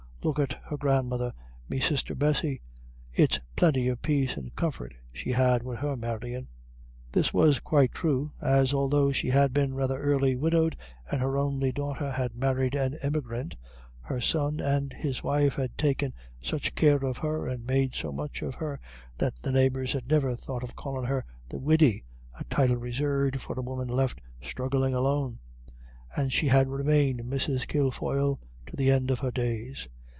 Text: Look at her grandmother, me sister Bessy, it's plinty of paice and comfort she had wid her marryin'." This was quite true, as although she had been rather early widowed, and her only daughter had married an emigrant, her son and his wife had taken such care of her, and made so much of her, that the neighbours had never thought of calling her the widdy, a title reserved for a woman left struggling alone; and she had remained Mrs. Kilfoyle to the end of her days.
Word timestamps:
Look 0.23 0.37
at 0.37 0.59
her 0.65 0.77
grandmother, 0.77 1.33
me 1.67 1.79
sister 1.79 2.13
Bessy, 2.13 2.61
it's 3.11 3.39
plinty 3.55 3.87
of 3.87 4.03
paice 4.03 4.37
and 4.37 4.55
comfort 4.55 4.93
she 5.11 5.31
had 5.31 5.63
wid 5.63 5.79
her 5.79 5.97
marryin'." 5.97 6.47
This 7.11 7.33
was 7.33 7.59
quite 7.59 7.91
true, 7.91 8.31
as 8.39 8.71
although 8.71 9.11
she 9.11 9.29
had 9.29 9.51
been 9.51 9.73
rather 9.73 9.97
early 9.99 10.35
widowed, 10.35 10.77
and 11.09 11.21
her 11.21 11.39
only 11.39 11.71
daughter 11.71 12.11
had 12.11 12.35
married 12.35 12.75
an 12.75 12.99
emigrant, 13.01 13.55
her 14.01 14.21
son 14.21 14.59
and 14.59 14.93
his 14.93 15.23
wife 15.23 15.55
had 15.55 15.75
taken 15.75 16.13
such 16.39 16.75
care 16.75 17.03
of 17.03 17.17
her, 17.17 17.47
and 17.47 17.65
made 17.65 17.95
so 17.95 18.11
much 18.11 18.43
of 18.43 18.53
her, 18.53 18.79
that 19.17 19.37
the 19.37 19.51
neighbours 19.51 19.91
had 19.93 20.07
never 20.07 20.35
thought 20.35 20.61
of 20.61 20.75
calling 20.75 21.05
her 21.07 21.25
the 21.49 21.57
widdy, 21.57 22.03
a 22.39 22.43
title 22.43 22.77
reserved 22.77 23.41
for 23.41 23.55
a 23.59 23.63
woman 23.63 23.87
left 23.87 24.21
struggling 24.39 24.93
alone; 24.93 25.39
and 26.15 26.31
she 26.31 26.45
had 26.49 26.67
remained 26.69 27.21
Mrs. 27.21 27.67
Kilfoyle 27.67 28.39
to 28.67 28.75
the 28.75 28.91
end 28.91 29.09
of 29.09 29.17
her 29.17 29.31
days. 29.31 29.87